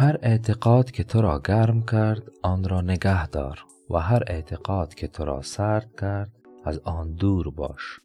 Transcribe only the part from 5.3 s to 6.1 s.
سرد